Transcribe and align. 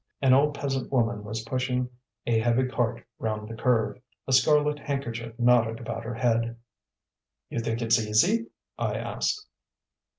An 0.19 0.33
old 0.33 0.55
peasant 0.55 0.91
woman 0.91 1.23
was 1.23 1.43
pushing 1.43 1.87
a 2.25 2.39
heavy 2.39 2.67
cart 2.67 3.05
round 3.19 3.47
the 3.47 3.53
curve, 3.53 4.01
a 4.27 4.33
scarlet 4.33 4.79
handkerchief 4.79 5.37
knotted 5.37 5.79
about 5.79 6.05
her 6.05 6.15
head. 6.15 6.57
"You 7.51 7.59
think 7.59 7.83
it's 7.83 7.99
easy?" 8.03 8.47
I 8.79 8.95
asked. 8.97 9.45